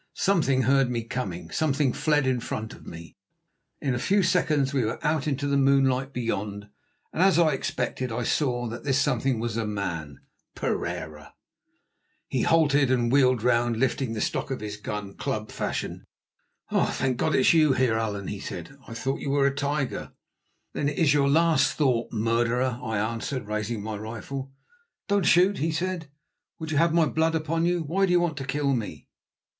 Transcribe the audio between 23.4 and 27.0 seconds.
raising my rifle. "Don't shoot," he said. "Would you have